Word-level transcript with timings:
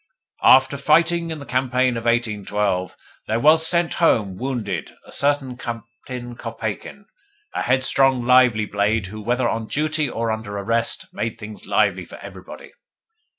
"After 0.41 0.77
fighting 0.77 1.29
in 1.29 1.37
the 1.37 1.45
campaign 1.45 1.95
of 1.95 2.05
1812, 2.05 2.97
there 3.27 3.39
was 3.39 3.67
sent 3.67 3.93
home, 3.93 4.35
wounded, 4.35 4.95
a 5.05 5.11
certain 5.11 5.57
Captain 5.57 6.35
Kopeikin 6.35 7.05
a 7.53 7.61
headstrong, 7.61 8.25
lively 8.25 8.65
blade 8.65 9.05
who, 9.05 9.21
whether 9.21 9.47
on 9.47 9.67
duty 9.67 10.09
or 10.09 10.31
under 10.31 10.57
arrest, 10.57 11.05
made 11.13 11.37
things 11.37 11.67
lively 11.67 12.05
for 12.05 12.17
everybody. 12.17 12.71